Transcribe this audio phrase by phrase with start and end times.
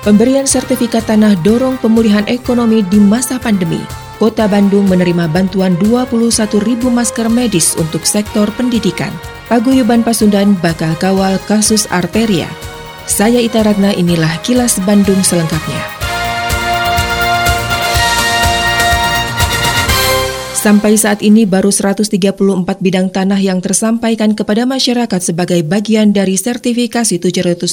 [0.00, 3.84] Pemberian sertifikat tanah dorong pemulihan ekonomi di masa pandemi.
[4.16, 9.12] Kota Bandung menerima bantuan 21 ribu masker medis untuk sektor pendidikan.
[9.52, 12.48] Paguyuban Pasundan bakal kawal kasus arteria.
[13.04, 15.99] Saya Ita Ragna, inilah kilas Bandung selengkapnya.
[20.60, 22.20] Sampai saat ini baru 134
[22.84, 27.64] bidang tanah yang tersampaikan kepada masyarakat sebagai bagian dari sertifikasi 713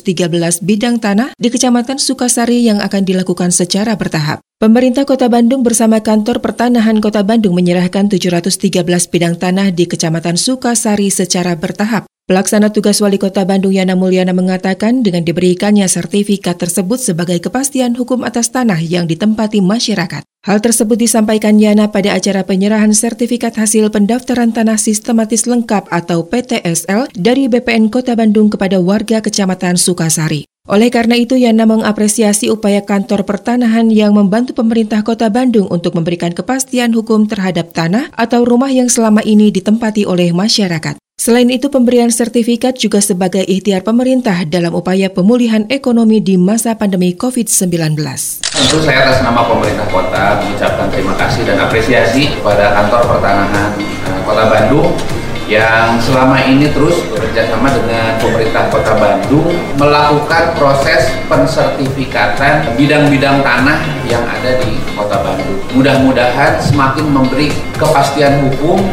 [0.64, 4.40] bidang tanah di Kecamatan Sukasari yang akan dilakukan secara bertahap.
[4.64, 8.80] Pemerintah Kota Bandung bersama Kantor Pertanahan Kota Bandung menyerahkan 713
[9.12, 12.08] bidang tanah di Kecamatan Sukasari secara bertahap.
[12.28, 18.28] Pelaksana tugas Wali Kota Bandung Yana Mulyana mengatakan dengan diberikannya sertifikat tersebut sebagai kepastian hukum
[18.28, 20.28] atas tanah yang ditempati masyarakat.
[20.44, 27.16] Hal tersebut disampaikan Yana pada acara penyerahan sertifikat hasil pendaftaran tanah sistematis lengkap atau PTSL
[27.16, 30.44] dari BPN Kota Bandung kepada warga Kecamatan Sukasari.
[30.68, 36.36] Oleh karena itu, Yana mengapresiasi upaya kantor pertanahan yang membantu pemerintah kota Bandung untuk memberikan
[36.36, 41.00] kepastian hukum terhadap tanah atau rumah yang selama ini ditempati oleh masyarakat.
[41.18, 47.16] Selain itu, pemberian sertifikat juga sebagai ikhtiar pemerintah dalam upaya pemulihan ekonomi di masa pandemi
[47.16, 47.98] COVID-19.
[48.44, 54.20] Tentu saya atas nama pemerintah kota mengucapkan terima kasih dan apresiasi kepada kantor pertanahan eh,
[54.28, 55.17] kota Bandung
[55.48, 59.48] yang selama ini terus bekerjasama dengan pemerintah kota Bandung
[59.80, 63.80] melakukan proses pensertifikatan bidang-bidang tanah
[64.12, 65.64] yang ada di kota Bandung.
[65.72, 68.84] Mudah-mudahan semakin memberi kepastian hukum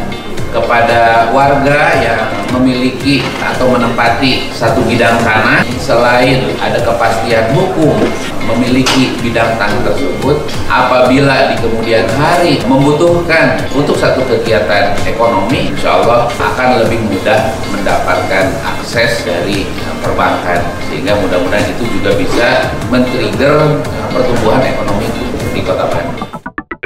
[0.55, 7.99] kepada warga yang memiliki atau menempati satu bidang tanah selain ada kepastian hukum
[8.47, 16.31] memiliki bidang tanah tersebut apabila di kemudian hari membutuhkan untuk satu kegiatan ekonomi insya Allah
[16.39, 19.67] akan lebih mudah mendapatkan akses dari
[19.99, 23.83] perbankan sehingga mudah-mudahan itu juga bisa men-trigger
[24.13, 25.09] pertumbuhan ekonomi
[25.51, 25.84] di kota.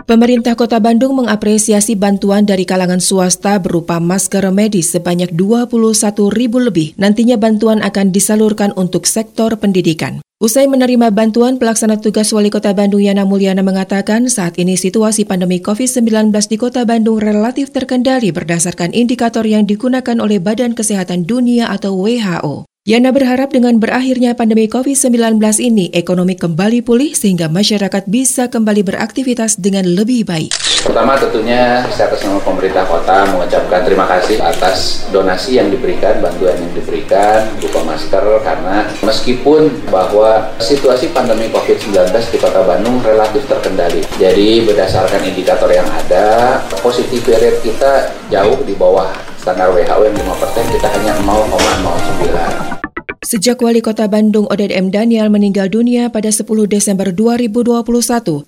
[0.09, 5.69] Pemerintah Kota Bandung mengapresiasi bantuan dari kalangan swasta berupa masker medis sebanyak 21
[6.33, 6.97] ribu lebih.
[6.97, 10.17] Nantinya bantuan akan disalurkan untuk sektor pendidikan.
[10.41, 15.61] Usai menerima bantuan, pelaksana tugas Wali Kota Bandung Yana Mulyana mengatakan saat ini situasi pandemi
[15.61, 21.93] COVID-19 di Kota Bandung relatif terkendali berdasarkan indikator yang digunakan oleh Badan Kesehatan Dunia atau
[21.93, 22.68] WHO.
[22.89, 29.61] Yana berharap dengan berakhirnya pandemi COVID-19 ini, ekonomi kembali pulih sehingga masyarakat bisa kembali beraktivitas
[29.61, 30.49] dengan lebih baik.
[30.81, 36.57] Pertama tentunya saya atas nama pemerintah kota mengucapkan terima kasih atas donasi yang diberikan, bantuan
[36.57, 44.01] yang diberikan, berupa masker, karena meskipun bahwa situasi pandemi COVID-19 di kota Bandung relatif terkendali.
[44.17, 50.73] Jadi berdasarkan indikator yang ada, positivity rate kita jauh di bawah standar WHO yang 5%,
[50.73, 50.88] kita hanya 0,09.
[53.29, 54.89] Sejak Wali Kota Bandung Oded M.
[54.89, 57.85] Daniel meninggal dunia pada 10 Desember 2021,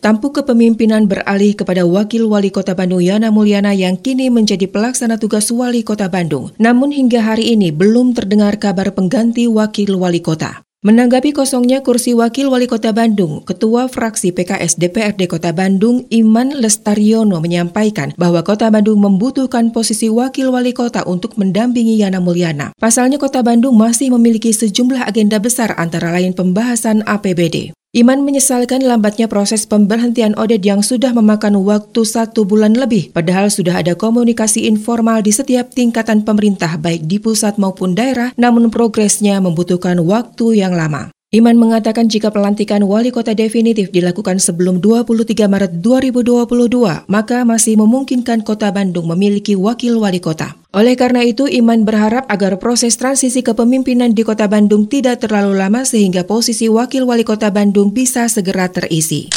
[0.02, 5.53] tampuk kepemimpinan beralih kepada Wakil Wali Kota Bandung Yana Mulyana yang kini menjadi pelaksana tugas
[5.53, 6.50] Wali Kota Bandung.
[6.58, 10.66] Namun hingga hari ini belum terdengar kabar pengganti Wakil Wali Kota.
[10.81, 17.38] Menanggapi kosongnya kursi Wakil Wali Kota Bandung, Ketua Fraksi PKS DPRD Kota Bandung Iman Lestariono
[17.38, 22.74] menyampaikan bahwa Kota Bandung membutuhkan posisi Wakil Wali Kota untuk mendampingi Yana Mulyana.
[22.81, 27.78] Pasalnya Kota Bandung masih memiliki sejumlah agenda besar antara lain pembahasan APBD.
[27.91, 33.84] Iman menyesalkan lambatnya proses pemberhentian Oded yang sudah memakan waktu satu bulan lebih, padahal sudah
[33.84, 40.00] ada komunikasi informal di setiap tingkatan pemerintah baik di pusat maupun daerah, namun progresnya membutuhkan
[40.07, 41.12] waktu yang lama.
[41.31, 48.44] Iman mengatakan jika pelantikan wali kota definitif dilakukan sebelum 23 Maret 2022, maka masih memungkinkan
[48.44, 50.60] kota Bandung memiliki wakil wali kota.
[50.75, 55.88] Oleh karena itu, Iman berharap agar proses transisi kepemimpinan di Kota Bandung tidak terlalu lama
[55.88, 59.31] sehingga posisi Wakil Wali Kota Bandung bisa segera terisi.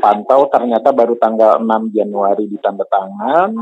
[0.00, 3.52] Pantau ternyata baru tanggal 6 Januari ditanda tangan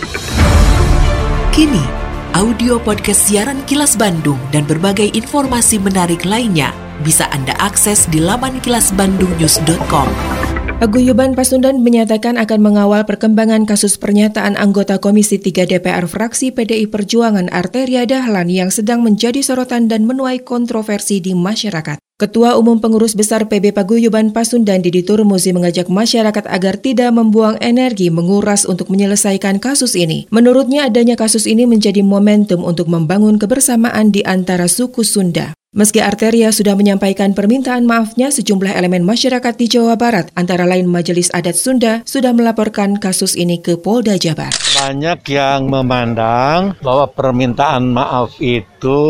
[1.54, 1.86] Kini,
[2.34, 6.74] audio podcast siaran Kilas Bandung dan berbagai informasi menarik lainnya
[7.06, 10.43] bisa Anda akses di laman kilasbandungnews.com.
[10.83, 17.47] Paguyuban Pasundan menyatakan akan mengawal perkembangan kasus pernyataan anggota Komisi 3 DPR fraksi PDI Perjuangan
[17.56, 21.95] Arteria Dahlan yang sedang menjadi sorotan dan menuai kontroversi di masyarakat.
[22.19, 28.12] Ketua Umum Pengurus Besar PB Paguyuban Pasundan Didi Turmuzi mengajak masyarakat agar tidak membuang energi
[28.12, 30.27] menguras untuk menyelesaikan kasus ini.
[30.35, 35.56] Menurutnya adanya kasus ini menjadi momentum untuk membangun kebersamaan di antara suku Sunda.
[35.74, 41.34] Meski Arteria sudah menyampaikan permintaan maafnya, sejumlah elemen masyarakat di Jawa Barat, antara lain Majelis
[41.34, 44.54] Adat Sunda, sudah melaporkan kasus ini ke Polda Jabar.
[44.54, 49.02] Banyak yang memandang bahwa permintaan maaf itu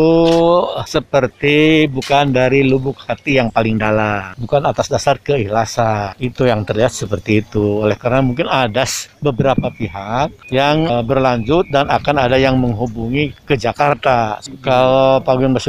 [0.88, 6.16] seperti bukan dari lubuk hati yang paling dalam, bukan atas dasar keikhlasan.
[6.16, 7.84] Itu yang terlihat seperti itu.
[7.84, 8.88] Oleh karena mungkin ada
[9.20, 14.40] beberapa pihak yang eh, berlanjut dan akan ada yang menghubungi ke Jakarta.
[14.64, 15.60] Kalau Pak Gubernur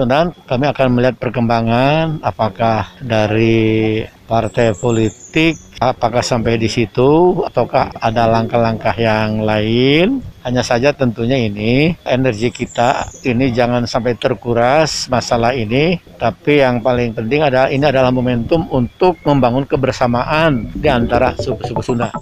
[0.47, 8.29] kami akan akan melihat perkembangan apakah dari partai politik apakah sampai di situ ataukah ada
[8.29, 15.97] langkah-langkah yang lain hanya saja tentunya ini energi kita ini jangan sampai terkuras masalah ini
[16.21, 22.13] tapi yang paling penting adalah ini adalah momentum untuk membangun kebersamaan di antara suku-suku Sunda.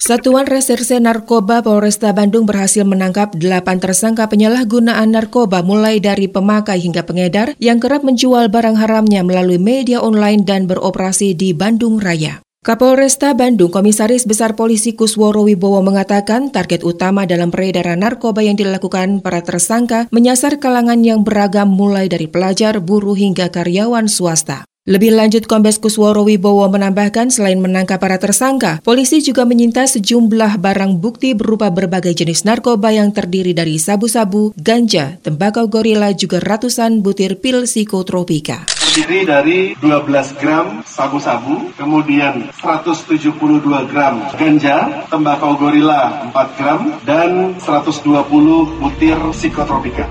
[0.00, 7.04] Satuan Reserse Narkoba Polresta Bandung berhasil menangkap delapan tersangka penyalahgunaan narkoba mulai dari pemakai hingga
[7.04, 12.40] pengedar yang kerap menjual barang haramnya melalui media online dan beroperasi di Bandung Raya.
[12.64, 19.20] Kapolresta Bandung Komisaris Besar Polisi Kusworo Wibowo mengatakan target utama dalam peredaran narkoba yang dilakukan
[19.20, 24.64] para tersangka menyasar kalangan yang beragam mulai dari pelajar, buruh hingga karyawan swasta.
[24.90, 30.98] Lebih lanjut, Kombes Kusworo Wibowo menambahkan selain menangkap para tersangka, polisi juga menyita sejumlah barang
[30.98, 37.38] bukti berupa berbagai jenis narkoba yang terdiri dari sabu-sabu, ganja, tembakau gorila, juga ratusan butir
[37.38, 38.66] pil psikotropika.
[38.66, 43.30] Terdiri dari 12 gram sabu-sabu, kemudian 172
[43.86, 48.10] gram ganja, tembakau gorila 4 gram, dan 120
[48.82, 50.10] butir psikotropika.